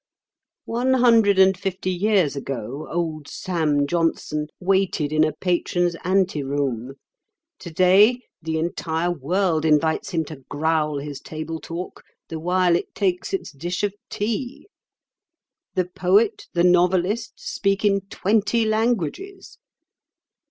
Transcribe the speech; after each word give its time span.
One 0.65 0.93
hundred 0.95 1.37
and 1.37 1.55
fifty 1.55 1.91
years 1.91 2.35
ago 2.35 2.87
old 2.89 3.27
Sam 3.27 3.85
Johnson 3.85 4.47
waited 4.59 5.11
in 5.13 5.23
a 5.23 5.31
patron's 5.31 5.95
anteroom; 6.03 6.95
today 7.59 8.21
the 8.41 8.57
entire 8.57 9.11
world 9.11 9.63
invites 9.63 10.09
him 10.09 10.25
to 10.25 10.37
growl 10.49 10.97
his 10.97 11.19
table 11.19 11.59
talk 11.61 12.01
the 12.29 12.39
while 12.39 12.75
it 12.75 12.95
takes 12.95 13.31
its 13.31 13.51
dish 13.51 13.83
of 13.83 13.93
tea. 14.09 14.67
The 15.75 15.85
poet, 15.85 16.47
the 16.53 16.63
novelist, 16.63 17.33
speak 17.35 17.85
in 17.85 18.01
twenty 18.09 18.65
languages. 18.65 19.59